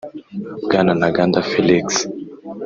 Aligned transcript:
Bwana 0.65 0.91
ntaganda 0.99 1.37
felix 1.51 1.85